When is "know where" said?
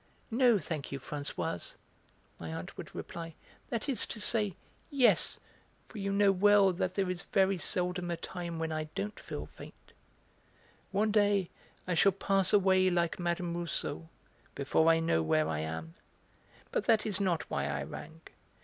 14.99-15.47